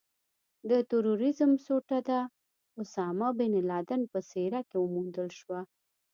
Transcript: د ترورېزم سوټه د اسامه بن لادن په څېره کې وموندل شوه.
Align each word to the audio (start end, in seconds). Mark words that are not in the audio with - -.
د 0.69 0.71
ترورېزم 0.91 1.51
سوټه 1.65 1.99
د 2.09 2.11
اسامه 2.81 3.29
بن 3.37 3.53
لادن 3.69 4.01
په 4.11 4.19
څېره 4.29 4.61
کې 4.69 4.77
وموندل 4.79 5.29
شوه. 5.39 5.59